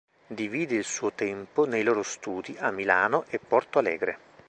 [0.29, 4.17] Divide il suo tempo nei loro studi a Milano e Porto Alegre.